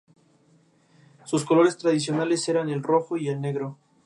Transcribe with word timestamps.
Durante 1.29 1.29
el 1.29 1.29
siglo 1.29 1.63
X 1.63 1.75
se 1.75 1.93
instalaron 1.93 2.23
en 2.23 2.29
la 2.31 2.37
ciudad 2.37 2.63
nuevos 2.65 2.81
pobladores, 2.81 3.07
principalmente 3.13 3.59
francos. 3.59 3.77